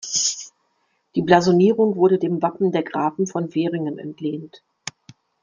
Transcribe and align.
Die 1.13 1.21
Blasonierung 1.21 1.95
wurde 1.95 2.17
dem 2.17 2.41
Wappen 2.41 2.71
der 2.71 2.81
Grafen 2.81 3.27
von 3.27 3.51
Veringen 3.51 3.99
entlehnt. 3.99 4.63